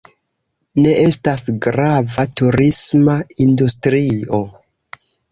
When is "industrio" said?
3.45-4.41